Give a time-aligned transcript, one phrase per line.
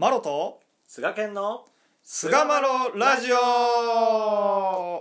[0.00, 1.64] マロと菅健の
[2.04, 5.00] 菅マロラジオ。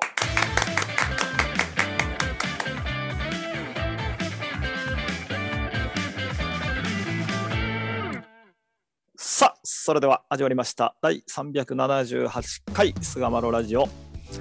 [9.16, 10.96] さあそれでは始まりました。
[11.04, 13.88] 第378回菅マロラジオ。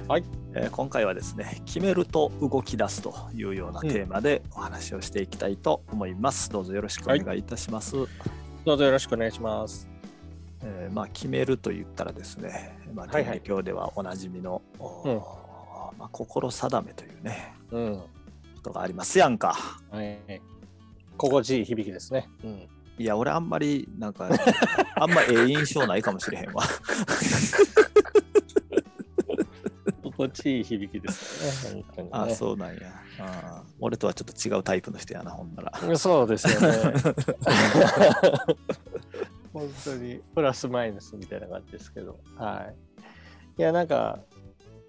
[0.07, 0.23] はい、
[0.55, 7.93] えー今回はですね決めると動き出すというようなテーマでお話をしていきたいと思います、どうぞよろしくお願いいたします、
[8.65, 9.96] どうぞよろしくお願いします。
[10.63, 15.17] えーまあ、決めると言ったらですね、まあ、はいはい天理教ではおなじみの、おーうん
[15.99, 17.97] まあ、心定めというねうん。
[17.97, 18.07] こ
[18.63, 19.55] とがありますやんか
[19.91, 20.19] はい。
[21.17, 22.27] 心地いい響きですね。
[22.43, 22.67] うん。
[22.99, 24.27] いや俺あんまりなんか
[24.99, 26.63] あんまええ印象ないかもしれへんわ
[30.03, 31.83] 心地いい響きですよね。
[31.97, 32.09] ね。
[32.11, 32.81] あそうなんや
[33.19, 36.77] あー俺とはちょっと違うタイプの人やなほんならそうですよね。
[39.59, 42.19] 本当にプラスマイナスみたいな感じですけど。
[42.35, 42.75] はい。
[43.59, 44.19] いや、なんか、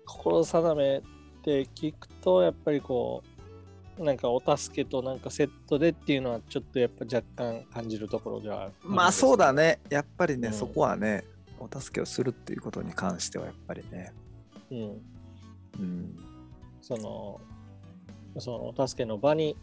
[0.06, 1.03] 心定めっ
[1.43, 3.39] て聞くと、やっぱりこう、
[4.05, 9.53] なんかお助けとなんかセットでっていうのはちょっとやっぱ若干感じるところではあるまあそうだ。
[9.53, 11.25] ねやっぱりね、うんそこはね
[11.59, 14.12] お助けをするっていうことに関してはやっぱりね
[14.71, 14.78] うん。
[14.78, 16.17] うん
[16.81, 17.41] その、
[18.39, 19.56] そのお助けの場に、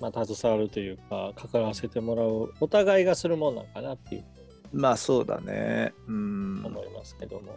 [0.00, 4.24] まあ、携わるというか、関わらせてもらう、お互いがするもんなんかなっていう。
[4.72, 5.92] まあそうだね。
[6.06, 6.62] うん。
[6.64, 7.56] 思いますけども。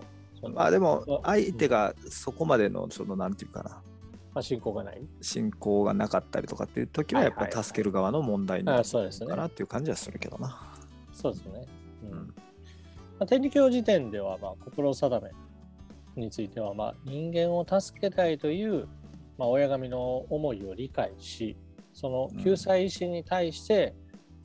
[0.53, 3.81] まあでもあ相手がそこまでのそのなんていうかな。
[4.33, 5.02] まあ、信仰がない。
[5.22, 9.28] 信仰がなかったりとかっていう時はやっぱ助ける側の問題になるあそうですね。
[9.28, 10.73] かなっていう感じはするけどな。
[11.11, 11.66] そうですね。
[12.03, 12.11] うん。
[12.11, 12.17] うん。
[12.28, 12.33] ま
[13.20, 15.22] あ、天理教時点では、まあ、心定
[16.16, 18.88] めについては、まあ、人間を助けたいという、
[19.38, 21.58] まあ、親神の思いを理解し、
[21.94, 23.95] その救済意志に対して、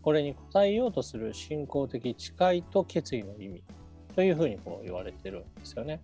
[0.02, 3.64] これに応えようとする信仰的誓いと決意の意味
[4.14, 6.00] というふうにこう言われてるんですよね。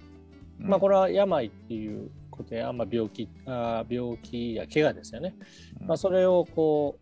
[0.59, 5.34] まあ、これは病っていうことや、まあ、病気あー病気や怪我ですよね。
[5.81, 6.99] うんまあ、それをこ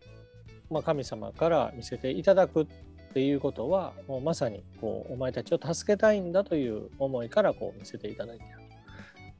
[0.69, 2.67] う、まあ、神様から見せていただくっ
[3.13, 8.57] ていうことはもうまさにこうお前たちを助けたいんだという思いからこう見せていただいている、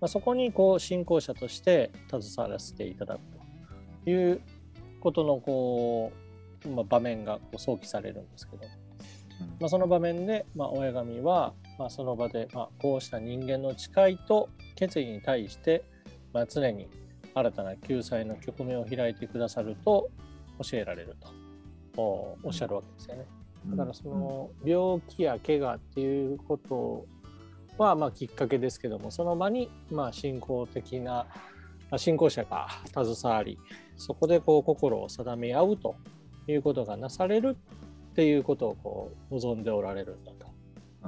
[0.01, 3.21] まあ、そこにこう信仰者として携わらせていただく
[4.03, 4.41] という
[5.01, 6.13] ことのこ
[6.65, 8.63] う、まあ、場面がこう想起されるんですけど、
[9.59, 15.83] まあ、その場面で、まあ、親神は、まあ、その場で、まあ、こうした人間の誓いと決意に対して、
[16.33, 16.87] まあ、常に
[17.33, 20.09] 新たな救済の局面を開いてくださると
[20.63, 21.29] 教えられると。
[21.97, 23.25] おおっしゃるわけですよね。
[23.67, 27.05] だからその病気や怪我っていうこと
[27.77, 31.50] はまあきっかけですけどもその場にまあ信仰的なまあ
[31.97, 33.59] 信仰者が携わり
[33.97, 35.95] そこでこう心を定め合うと
[36.47, 37.57] いうことがなされる
[38.11, 40.51] っていうことをこう望んでおられるんだと。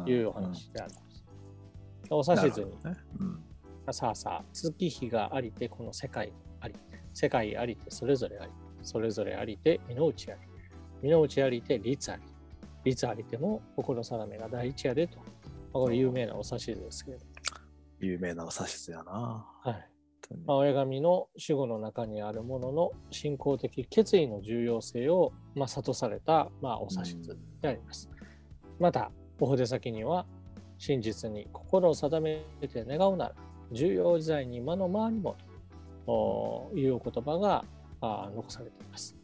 [0.08, 2.32] いうお話であります。
[2.32, 2.98] お指図にね。
[3.20, 3.94] うん。
[3.94, 6.76] さあさあ月日がありてこの世界あり
[7.14, 8.52] 世界ありてそれぞれあり
[8.82, 10.40] それぞれありて身の内あり
[11.02, 12.22] 身の内ありて律あり。
[12.86, 17.24] 律ありても心定めが第一やでと、まあこれ有名なお指図ですけれど
[18.02, 19.46] 有名なお指図やな。
[19.64, 19.93] はい
[20.46, 28.10] まあ、親神の守護の中にあるものの信仰的決意の重要性を、まあ、諭された、まあ、お指図であります。
[28.80, 30.26] また、お筆先には、
[30.78, 33.36] 真実に心を定めて願うなら、
[33.72, 35.36] 重要時代に間の回りも
[36.06, 37.66] というお言葉が
[38.02, 39.16] 残されています。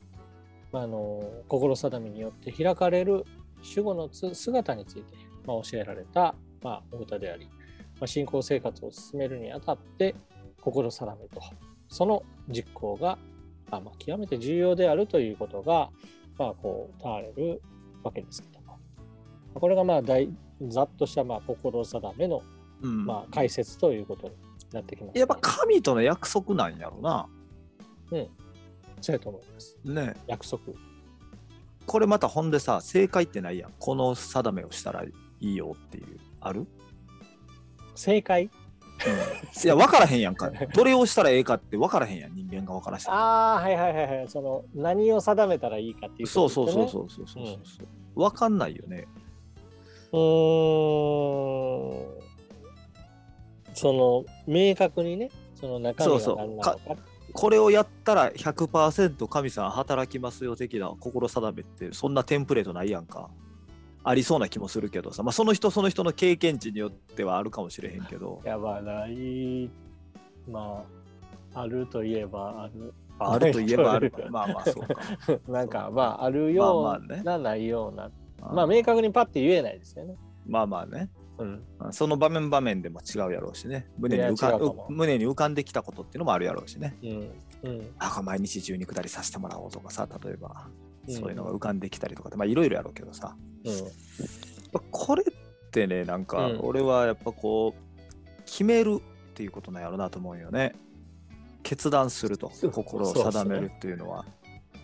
[0.72, 3.26] あ、の心定めによって開かれる
[3.62, 5.04] 守護の姿について、
[5.46, 7.52] まあ、教えられた、まあ、お歌であり、ま
[8.02, 10.16] あ、信仰生活を進めるにあたって
[10.62, 11.42] 心定めと
[11.88, 13.18] その実行が、
[13.72, 15.90] まあ、まあ極めて重要であるということが、
[16.38, 17.62] まあ、こう問われる
[18.04, 18.78] わけですけども
[19.54, 20.30] これがまあ大
[20.68, 22.44] ざっとしたまあ心定めの
[22.82, 24.34] うんまあ解説ということに
[24.72, 25.20] なってきます、ね。
[25.20, 27.28] やっぱ神との約束なんやろな。
[29.02, 29.78] そうやと思います。
[29.84, 30.62] ね約束。
[31.86, 33.74] これまたほんでさ正解ってないやん。
[33.80, 36.68] この定めをしたらいいよっていうある？
[37.96, 38.50] 正解？
[39.64, 40.52] いや分からへんやんか。
[40.74, 43.12] どれをしたらええかって分からへんやん人間が分からして。
[43.12, 44.30] ああ、はいはいはいはい。
[44.30, 47.60] その何を定めたらいいかっていうね、そうそうそうそうそうそう。
[48.16, 49.08] 分かんないよね。
[50.12, 50.20] うーん
[53.74, 56.78] その明確にね、その中身そうそうが何なのか
[57.32, 63.30] これをやったら100%神さん働きますよ的な心定めってそんなテンプレートないやんか。
[64.04, 69.70] ありそうな気もするけどさ、まあ、その人その人の経験値によってはあるかもしれへんけど、やばない。
[70.48, 70.84] ま
[71.54, 72.94] あ、あるといえばある。
[73.20, 74.14] あるといえばある。
[74.32, 75.42] まあまあそうか。
[75.52, 78.10] なんか、まあ、あるよまあまあねうな、ないような。
[78.42, 80.16] あまあ、明確にパッて言えないですよね。
[80.46, 81.10] まあまあね。
[81.38, 81.64] うん。
[81.92, 83.90] その場面場面でも違うやろうしね。
[83.98, 86.96] 胸に浮か胸に浮かんできたことっていうのもあるやろうしね。
[87.04, 87.10] うん。
[87.64, 87.92] うん。
[88.00, 93.36] あこれ毎日中に下りさせてもらおうとかさ、例えば、うんそういうのが浮かんできたりとかって、まあいろいろやろうけどさ。
[93.66, 93.74] うん。
[94.92, 99.02] これってね、なんかうん俺はやっぱこう、決める
[99.32, 100.74] っていうことなんやろうなと思うよね。
[101.64, 104.26] 決断すると心を定めるっていうのは、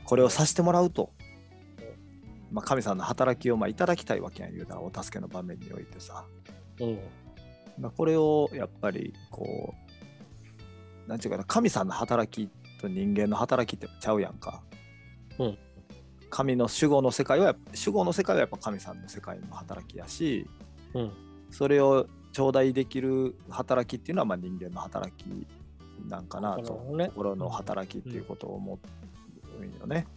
[0.06, 1.12] これをさせてもらうと。
[2.51, 6.25] まあ、神さんの働きをまあいただきたいわけやん言うたらお助けの場面においてさ、
[6.80, 7.00] うん。
[7.77, 9.74] まあ、これをやっぱりこ
[11.06, 12.50] うなんていうかな神さんの働き
[12.80, 14.62] と人間の働きってちゃうやんか、
[15.39, 15.57] うん
[16.35, 20.45] 神の守護の世界はやっぱ守護の世界はやっぱ神さんの世界の働きやし
[20.93, 21.11] うん。
[21.49, 25.47] それを頂戴できる働きっていうのはまあ人間の働き
[26.09, 28.79] なんかなと心のね心の働きっていうことを思
[29.61, 30.07] うんよね。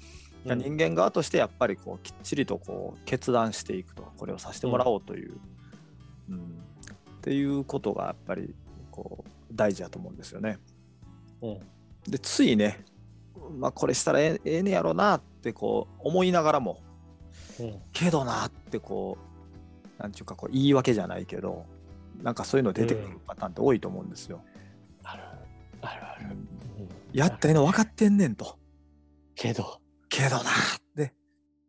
[0.44, 5.38] うん人間側としてやっぱりこうきっちりとこう決断していくとこれをさせてもらおうという、
[6.30, 8.54] うんっていうことがやっぱり
[8.90, 10.58] こう大事だと思うんですよね。
[11.42, 11.60] うん。
[12.08, 12.84] でついね、
[13.58, 16.80] まあ、これしたらええええねやろなってこう思いながらも
[17.60, 17.80] うん。
[17.92, 19.18] けどなってこ
[19.98, 21.66] うなんていうかこう言い訳じゃないけど
[22.22, 24.42] なんかそういうの出てくるパターンって多いと思うんですよ。
[25.04, 25.22] ある。
[25.82, 26.26] あるある。
[26.30, 26.48] うん
[27.12, 28.58] やったの分かってんねんと。
[29.34, 29.80] けど。
[30.08, 30.44] けどなっ
[30.96, 31.14] て。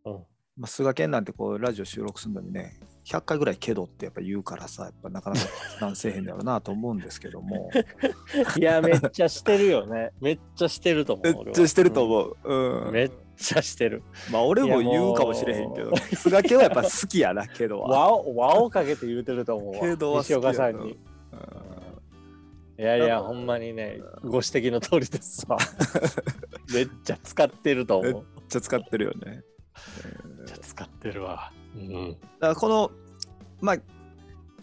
[0.05, 0.13] うん。
[0.57, 2.79] まあ、菅健なんてこうラジオ収録するのにね
[3.09, 5.47] 100回ぐらいけどってやっぱ言うからさやっぱなかなか
[5.81, 7.71] 男性変だろうなと思うんですけども
[8.55, 10.11] いや、めっちゃしてるよね。
[10.21, 11.45] めっちゃしてると思う。
[11.45, 12.05] めっちゃしてるとう。
[12.05, 14.03] 思う、うんめっちゃしてる。
[14.31, 17.89] まあ俺も言うかもしれへんけども菅健はやっぱ好きやなけどは、
[18.23, 19.79] 輪を、かけて言うてると思うわ。
[19.79, 20.99] けどは西岡さんに。
[22.77, 25.57] いやいや、ほんまにね、ご指摘の通りですわ。
[26.73, 28.13] めっちゃ使ってると思う。
[28.13, 29.41] めっちゃ使ってるよね、
[30.37, 31.51] めっちゃ使ってるわ。
[31.75, 32.11] うん。
[32.11, 32.91] だからこの
[33.61, 33.77] まあ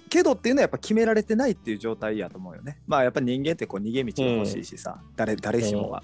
[0.08, 2.78] けどっていうのはやっぱ決められてないっていう状態やと思うよね。
[2.86, 6.02] まあやっぱ人間ってこう逃げ道が欲しいしさ、誰誰しもが。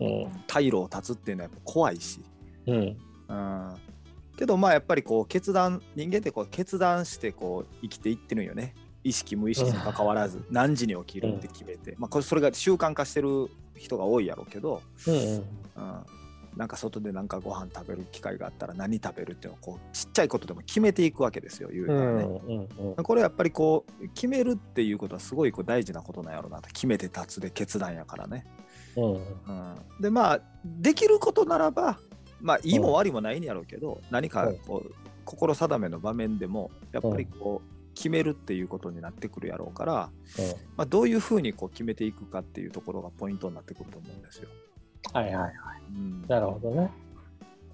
[0.00, 0.26] うん。
[0.46, 2.20] 退路を断つっていうのはやっぱ怖いし。
[2.66, 2.96] うん。
[3.28, 3.76] うん。
[4.36, 8.74] けどまあやっぱりこう決断人間ってこう決断してこう生きていってるんよね。
[9.02, 15.44] 意識無意識に関わらず何時に起きるって決めて、まあこれそれが習慣化してる人が多いやろうけど、うん。
[16.52, 22.94] うん、なんか外でなんかご飯食べる機会があったら何食べるっていうのをこうちっちゃいことでも決めていくわけですよ言うたうらね、ん。
[22.96, 23.02] うん。
[23.02, 28.46] これやっぱりこう決めるっていうことはすごいこう大事なことなんやろうなと決めて立つで決断やからね
[28.96, 29.12] うん。
[29.14, 31.98] うんでまあできることならば
[32.40, 34.94] まあいいも悪いもないんやろうけど、何かこう
[35.24, 40.10] 心定めの場面でもやっぱりこう決めるっていうことになってくるやろうから、
[40.76, 44.48] まあ、どういうふうにこう決めていくかっていうところがポイントになってくると思うんですよ。
[45.12, 45.52] はいはいはい。
[45.94, 46.90] うんなるほどね。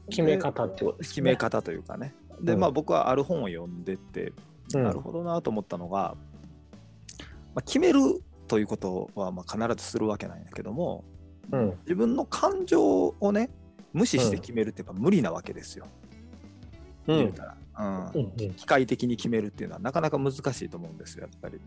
[0.08, 1.14] 決め方ってことですね。
[1.14, 2.14] 決め方というかね。
[2.40, 4.32] でうんまあ僕はある本を読んでて、
[4.74, 6.16] うんなるほどなと思ったのが、
[7.54, 8.00] まあ、決める
[8.48, 11.04] ということはまあ必ずするわけなんやけども、
[11.52, 11.78] うん。
[11.82, 13.50] 自分の感情をね
[13.92, 15.86] 無視して決めるってやっぱ無理なわけですよ。
[17.06, 17.32] うん言う。
[17.32, 21.60] たら、うんうんうん機械的に決めるっていうのはなかなか難しいと思うんですよやっぱり。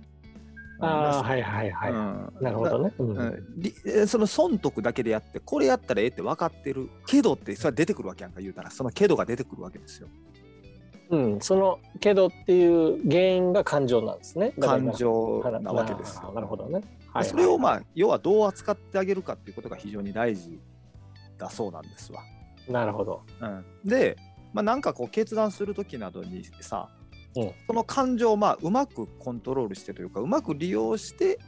[0.81, 1.91] ああ、はいはいはい。
[1.91, 2.93] うんなるほどね。
[2.97, 3.03] う。
[3.03, 10.07] うんその損得だけでやってこれやったらええって分かってるけどってそれは出てくるわけやんか言うたらそのけどが出てくるわけですよ。
[11.09, 11.41] うん。
[11.41, 14.53] その、けどっていう原因が感情なんですね。
[14.59, 16.31] 感情今なわけですよ。
[16.33, 16.81] なるほどね。
[17.11, 17.25] はい。
[17.25, 20.59] それをまあ要はどう扱ってあげるかっていうことが非常に大事
[21.37, 22.21] だそうなんですわ。
[22.67, 23.23] なるほど。
[23.41, 24.15] うん、で、
[24.53, 26.98] まあ、なんかこう決断する時などにさ、うん
[27.33, 31.39] その感情をまあうまくコントロールしてというかうまく利用して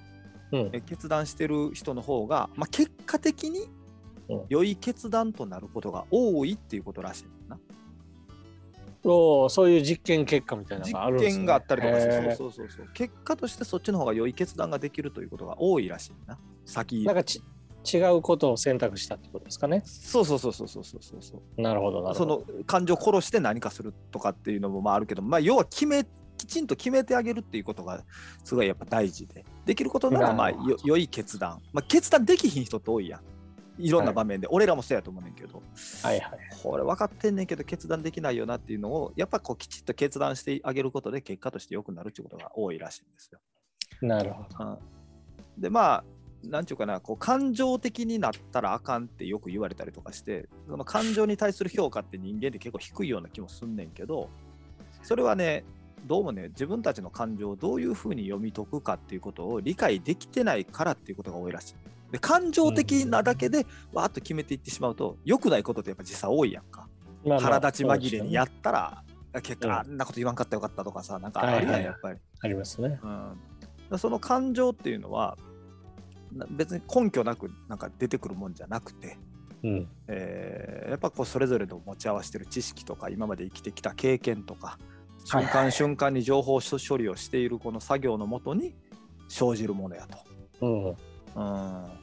[0.52, 3.68] う決断してる人の方が、まあ、結果的に
[4.30, 4.46] うん。
[4.50, 7.62] 良い決断となることが多いっていうことらしいんだな。
[9.04, 11.38] おーそういう実験結果みたいなのがあるん実ですね。
[11.40, 12.88] 験があったりとかしてそうそうそうそう。
[12.94, 16.38] 結果としてそっちの方が良い決断ができるということが多いらしいな。
[16.66, 17.04] 先。
[17.04, 17.42] なんかち
[17.84, 19.82] 違うことを選択したってことですかね。
[19.86, 22.44] そうそうそうそうそうそうそうなるほどなるほど。
[22.44, 26.06] その感情を殺して何かするとかっていうのもまああるけど、まあ要は決め
[26.38, 28.04] きちんと決めてあげるっていうことが
[28.44, 33.22] すごいやっぱ大事で、できることならまあよ良い決断、まあ決断できひん人って多いやん。
[33.78, 35.64] いろんな場面で、はい、俺らもそうやと思うねんけど、
[36.04, 43.40] はいはい、これ分かってんねんけど決断できないよなっていうのをやっぱこうきちっと決断してあげることで結果として良くなるっていうことが多いらしいんですよ。
[44.02, 44.72] なるほど。
[44.72, 44.74] う
[45.58, 46.04] ん、でまあ
[46.44, 54.30] なんていうかなこう感情的になったらあかんってよく言われたりとかしてその感情に対する評価って人間って結構低いような気もすんねんけど
[55.04, 55.64] それはね
[56.06, 61.76] どうもね自分たちの感情をどういうふうに読み解くかっていうことを理解できてないからっていうことが多いらしい。
[62.12, 66.88] で感情的なだけでわーっと決めていってしまうと良くないことってやっぱ実際多いやんか。
[67.24, 69.04] まあまあ腹立ち紛れにやったら
[69.44, 72.20] 結果、うんあんなこと言わんかったらよかったとかさなんかあるやん、はいはいやっぱり。
[72.42, 73.00] ありますね。
[73.92, 75.51] うん、その感情っていうのはな
[76.50, 79.18] 別に根拠なくなんか出てくるもんじゃなくて、
[79.64, 79.88] うん。
[80.08, 84.78] えーやっぱこうそれぞれの持ち合わせてる知識とか今まで生きてきた経験とか
[85.24, 88.76] 瞬間瞬間に情報処理をしているこの作業のもとに
[89.30, 90.06] 生じるものや
[90.60, 90.66] と。
[90.66, 90.96] うん。
[91.36, 92.02] うん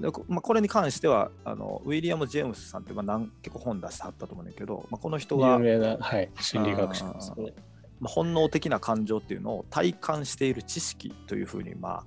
[0.00, 7.52] でこまあ、これに関してはあのウィリアム・ジェームスさんって、まあ、なん結構本出してはったと思うんだけど、まあ、この人が有、名な、はい、心理学者ですね。
[8.00, 12.04] まあ、本能的な感情っていうのを体感している知識というふうに、まあ、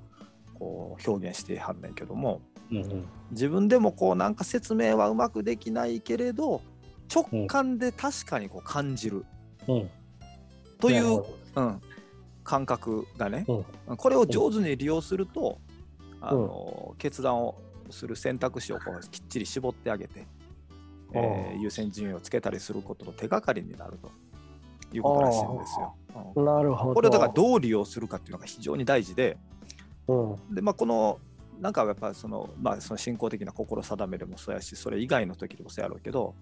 [0.63, 2.41] こう表現してはんねんけども
[2.71, 3.05] うんうん。
[3.31, 6.61] 自分でもこうなんか説明はうまくできないけれど
[7.13, 9.25] 直感で確かにこう感じる
[9.67, 9.89] うん。
[10.79, 11.23] という、
[11.55, 11.81] うん、
[12.43, 15.59] 感覚がね、うこれを上手に利用すると、
[16.19, 17.55] あの決断を
[17.89, 20.27] する選択肢をこうきっちり絞ってあげて、
[21.13, 24.11] えー優先順位をつけたりすることの手がかりになると
[24.91, 25.95] いうことらしいんですよ。
[26.35, 26.93] うんなるほど。
[26.95, 29.52] これをだからどう利用するかっていうのが非常に大事で、うん。
[30.51, 31.19] でまあ、この
[31.59, 36.35] なんかやっぱその,、まあ、その信仰的な心定めでもそうやし、それ以外の時でもそうやろうけど、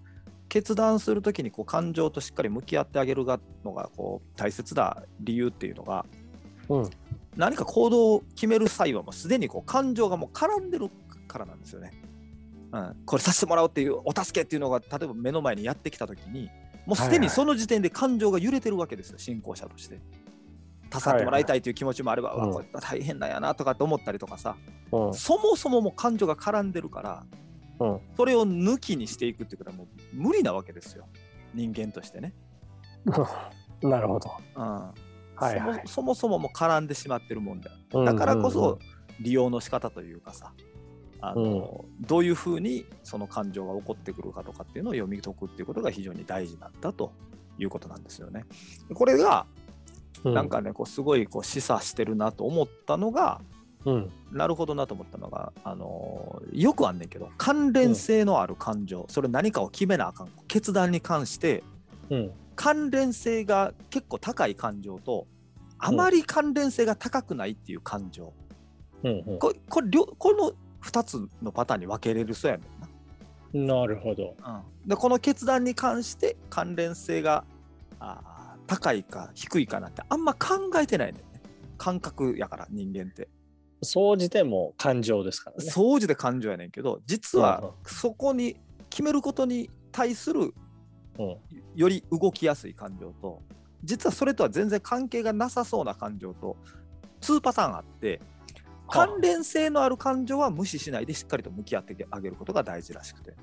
[0.48, 6.04] 決断するときにこう感情としっかり向き合ってあげるがのがこう大切な理由っていうのが、
[6.68, 6.90] うん。
[7.36, 10.90] 何か行動を決める際はもうすでにこう感情がもう絡んでる
[11.28, 11.92] からなんですよね。
[12.72, 16.50] うん、これさせてもらおうっていうお助けっていうのが例えば目の前にやってきたときに
[16.86, 20.00] もうすでにその時点で感情が揺れてるわけですよ信仰者として。
[20.92, 24.56] 助かってもらいたいという気持ちもあれば、はいうわこれ大変なんやなとかって思ったりとかさ、
[24.92, 25.14] うん。
[25.14, 27.24] そもそももう感情が絡んでるから
[27.80, 28.00] うん。
[28.16, 31.06] それを抜きにしていくっていうことはもう無理なわけですよ
[31.54, 32.34] 人間としてね。
[33.82, 34.30] なるほど。
[34.56, 35.82] うんはいはい。
[35.86, 38.78] そもそもそも絡んでしまってるもんだようんだからこうんそ
[39.20, 40.52] 利用の仕方というかさ、
[41.20, 47.12] あのどういうふうにその感情が起こってくるかとかっていうのを読み解くっていうことが非常に大事なんだと
[47.58, 48.44] いうことなんですよね。
[48.94, 49.46] これが
[50.24, 53.40] うんなん、かねこうすごいこう示唆してるなと思ったのが、
[53.84, 54.12] うん。
[54.30, 61.62] なるほどなと思ったのが、あのよくあんねんけど関連性のある感情、それ何かを決めなあかん決断に関して
[62.10, 62.30] うん。
[62.54, 65.26] 関連性が結構高い感情と
[65.78, 68.32] あまり関連性が高くないっていう感情、
[69.02, 69.24] うん。
[69.26, 69.82] うんこれこ
[70.18, 70.52] この
[70.82, 72.64] 2つのパターンに分けれるそうやね
[73.58, 73.74] んな。
[73.74, 74.34] なるほど。
[74.38, 77.44] うん、でこの決断に関して関連性が
[78.00, 78.31] あー
[78.76, 81.40] 高いか低いかなんてあんま考えてないんだよね。
[81.76, 83.28] 感覚やから人間って。
[83.82, 85.70] 総じても感情ですからね。
[85.70, 88.56] 総じて感情やねんけど実はそこに
[88.88, 90.54] 決めることに対する
[91.18, 91.36] うん。
[91.74, 93.42] より動きやすい感情と
[93.84, 96.56] 実はそれとは全然関係がなさそうな感情と
[97.20, 98.20] 2パターンあって
[98.86, 103.34] はあ関連性のある感情は無視しないでしっかりと向き合ってあげることが大事らしくて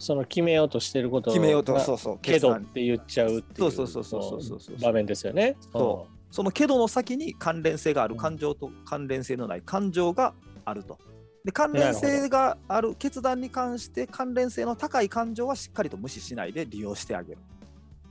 [0.00, 5.56] その決めようとしてること決めようとがそうそうけどって言っちゃうっていうそうそうそうそうそうそう場面ですよね。
[5.72, 10.32] そそのけどの先に関連性がある感情と関連性のない感情が
[10.64, 10.98] あると。
[11.44, 17.38] で関連性がある決断に関して関連性の高い感情はしっかりと無視しないで利用してあげる。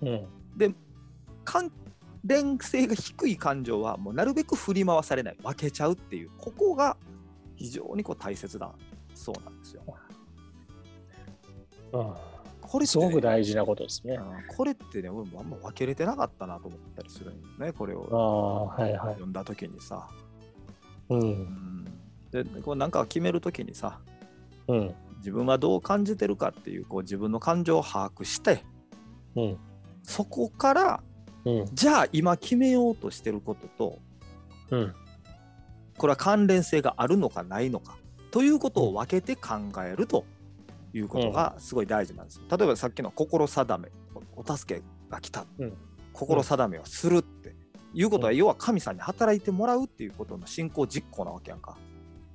[0.01, 0.75] うん。
[1.43, 1.71] 関
[2.23, 6.97] 連性が低い感情はもうなるべく振り回されない分けちゃうっていうここが
[7.55, 8.71] 非常にこう大切だ
[9.15, 9.83] そうなんですよ。
[11.91, 12.13] うん。
[12.61, 14.15] これすごく大事なことですね。
[14.15, 14.23] うん
[14.55, 19.13] これってね俺もあんま分けれてなかったなと思ったりするんよねこれあをあ、はいはい。
[19.13, 20.07] 読んだ時にさ。
[21.09, 21.15] う。
[21.15, 21.85] うんん
[22.31, 23.99] でこうなんか決める時にさ
[24.67, 24.95] うん。
[25.17, 28.63] 自分はどう感じてるかっていうこう自分の感情を把握して
[29.35, 29.57] うん。
[30.03, 31.03] そこから
[31.45, 31.65] うん。
[31.73, 33.99] じゃあ今決めようとしてることと
[34.69, 34.93] うん。
[35.97, 37.97] これは関連性があるのかないのか
[38.31, 40.23] ということを分けて考えると
[40.93, 42.41] いうことがすごい大事なんです。
[42.49, 43.89] 例えばさっきの心定め
[44.35, 45.77] おお助けが来た、うん。
[46.13, 47.55] 心定めをするって。
[47.93, 51.77] いうことは要は神さんに働いてもらうっていうことの進行実行なわけやんか。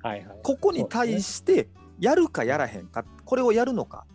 [0.01, 0.39] はいはい。
[0.43, 1.69] ここに対して
[1.99, 4.05] やるかやらへんか、これをやるのか、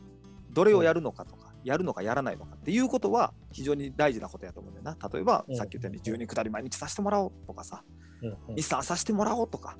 [0.50, 5.08] どれをやるのかとか、やるのかやらないのかっていうことは非常に大事なことやと思うんだよな。
[5.08, 5.56] 例えば、うん。
[5.56, 7.82] さっき言ったように12下り毎日させてもらおうとかさ、
[8.22, 8.28] うん。
[8.50, 8.56] うん。
[8.56, 9.78] 日産させてもらおうとか、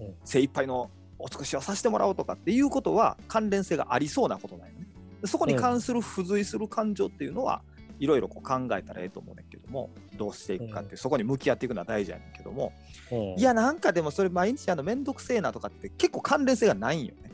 [0.00, 0.14] うん。
[0.24, 4.86] 精一杯のお尽くしをさせてもらおうとかっていうことは関連性がありそうなことなんよね。
[5.22, 7.62] でそこに関する付随する感情っていうのは、
[7.98, 12.72] いろいろ考えたらええと思うねんけども、どうしていくかってそこに向き合っていくのは大事やねんけども、
[13.10, 17.28] うんいや、なんかでもそれ毎日やるのめんどくせえなとかって結構関連性がないんよね。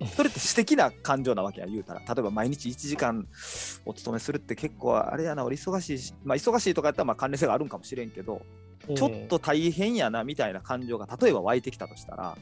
[0.16, 2.00] それって私的な感情なわけや言うたら。
[2.00, 3.28] 例えば毎日1時間
[3.84, 8.42] お勤めするって結構あれやな、俺忙しいし、まあ忙しいとかやったらまあ関連性があるんかもしれんけど、
[8.94, 12.38] ちょっと大変やなみたいな感情が例えば湧いてきたとしたら、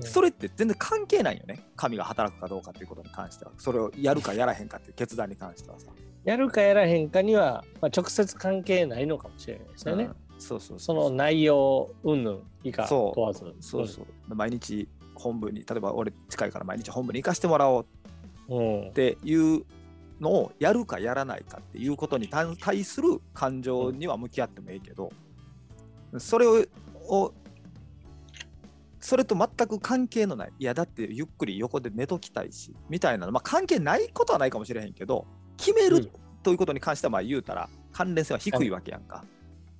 [0.00, 1.60] それって全然関係ないよね。
[1.76, 3.52] 神が働くかどうかっていうことに関しては。
[3.58, 5.86] それをやるかやらへんかっていう決断に関してはさ。
[6.24, 10.04] やるかやらへんかには、まあ、直接関係ないのかもしれないですよね。
[10.04, 13.54] うんそうそうその内容云々以下そう問わず。
[13.60, 17.86] そうそう、毎日本部に例えば俺近いから毎日本部に行かしてもらおう
[18.54, 18.88] うん。
[18.88, 19.64] っていう
[20.20, 25.10] のをやるかやらないかっていうことに対対する感情には向き合ってもいいけど、
[26.18, 26.64] それを
[27.08, 27.32] を
[28.98, 36.10] それと全く関係のないいやだってゆっくり横で寝ときたいしみたいなの、まあ、関係ないことはないかもしれへんけど決めるうん
[36.46, 39.24] ということに関してはまあ言うたら関連性は低いわけやんか。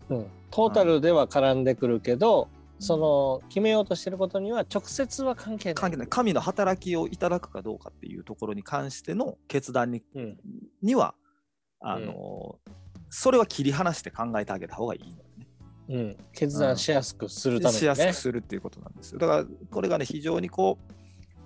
[0.08, 2.48] うん、トータルでは絡んでくるけど、
[2.80, 5.74] その決めようとしてることには直接は関係ない。
[5.76, 10.36] 関係ない神の働きをいただくかどうかっていうところに関しての決断にうん
[10.82, 11.14] には
[11.80, 12.58] あの、
[13.10, 15.18] それは切り離して考えてあげた方がいいの。
[15.88, 18.12] うん、決断しやすくするためにねしやすく。
[18.14, 19.18] するっていうことなんですよ。
[19.18, 20.92] だからこれがね非常にこう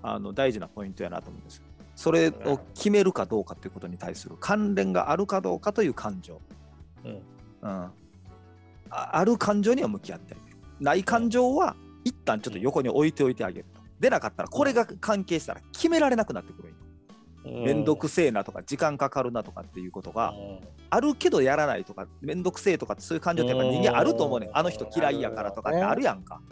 [0.01, 1.63] あの大事なポイントやなと思うんですよ。
[1.95, 6.41] それを決めるかどうかっていうことに対する関連があるかどうかという感情。
[7.05, 7.19] うんうん、
[7.61, 7.91] あ
[8.89, 10.57] ある感情には向き合ってあげる。
[10.79, 13.81] ない感情は一旦ちょっと横に置いておいてあげると。
[13.99, 16.73] でなかったらこれが関係したら決められなくなってくる
[17.49, 17.63] んよ。
[17.63, 20.33] めんどくせえなとか時間かかるなとかっていうことが
[20.89, 26.41] あるけどやらないとかめんどくせえとかってそういう感情ってやっぱ人間あると思うねあの人嫌いやからとかってあるやんか。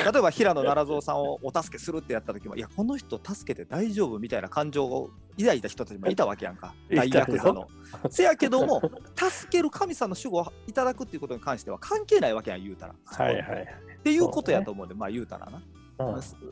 [0.00, 7.68] 例えば平野奈良蔵さんをお助けするってやった時もいやこの人助けて大丈夫みたいな感情を抱いた人たちもいたわけやんか 大ヤクザの。
[8.08, 8.80] せやけども
[9.14, 12.94] 助ける神さんの守護をいただくっていうことに関しては関係ないわけやん言うたら。
[13.04, 13.66] はいはい。
[14.00, 15.60] っていうことやと思うんで、まあ言うたらな。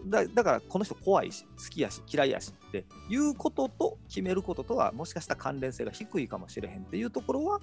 [0.07, 7.61] だだからこの人怖いし好きやし嫌いやしっていうことと決めることとはもしかしたら関連性が低いかもしれへんっていうところは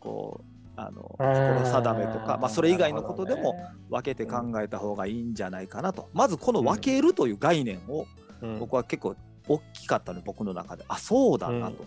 [0.00, 3.56] こうあの心定めとか、まあ、それ以外のことでも
[3.90, 8.06] 分けて考えた方がいいんじゃないかなと、まずこの分けるという概念を
[8.60, 9.16] 僕は結構
[9.48, 10.84] 大きかったの僕の中で。
[10.86, 11.84] あそうだなと、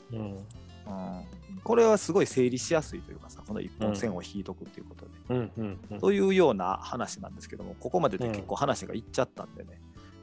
[1.63, 5.51] これはすごい整理しやすいというかさこの一本線を引いとくっていうことで、うん。
[5.57, 9.79] うんうんというような話なんですけどもここまでで結構話がいっちゃったんでね、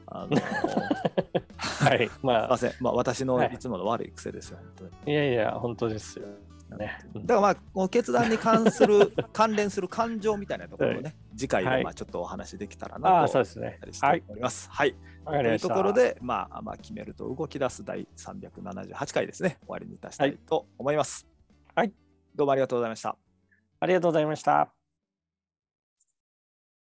[0.07, 0.45] あのすい
[1.87, 2.09] はい。
[2.21, 3.53] まあ、ません、まあ、私のはい。
[3.53, 5.13] いつもの悪い癖ですよ、本当に。
[5.13, 6.27] いやいや、本当ですよ。
[6.77, 6.99] ね。
[7.13, 14.23] うんだからまあ、この決断に関する、 関連する感情みたいなところをね、次回はまあちょっとお話できたらあなあ、とそうですね思って。
[14.29, 14.69] おります。
[14.69, 14.95] はい。
[15.25, 15.67] わかりました。
[15.67, 21.27] というところで、まあ、まあ、決めると動き出す第378回ですね、終わりにいたしたいと思います。
[21.75, 21.93] はい。
[22.35, 23.17] どうもありがとうございました。
[23.79, 24.78] ありがとうございました。